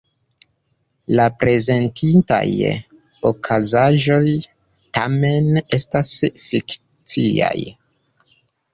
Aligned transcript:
La 1.19 1.27
prezentitaj 1.43 2.47
okazaĵoj, 3.33 4.25
tamen, 4.99 5.63
estas 5.81 6.19
fikciaj. 6.51 7.57